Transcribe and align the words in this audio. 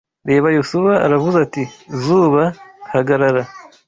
REBA 0.27 0.49
Yosuwa 0.57 0.93
Aravuze 1.05 1.37
ati 1.45 1.63
‘zuba, 2.03 2.43
hagarara! 2.91 3.41